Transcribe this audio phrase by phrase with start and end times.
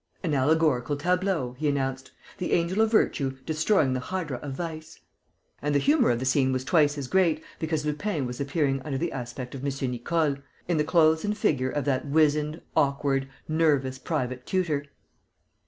[0.23, 2.09] "An allegorical tableau!" he announced.
[2.39, 4.99] "The angel of virtue destroying the hydra of vice!"
[5.61, 8.97] And the humour of the scene was twice as great because Lupin was appearing under
[8.97, 9.91] the aspect of M.
[9.91, 10.37] Nicole,
[10.67, 14.85] in the clothes and figure of that wizened, awkward, nervous private tutor.